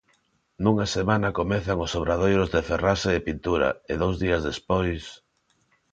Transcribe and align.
Nunha 0.63 0.87
semana 0.95 1.35
comezan 1.39 1.77
os 1.85 1.91
obradoiros 1.99 2.51
de 2.53 2.61
ferraxe 2.69 3.09
e 3.17 3.23
pintura, 3.27 3.69
e 3.91 3.93
dous 4.01 4.15
días 4.23 4.41
despois... 4.49 5.03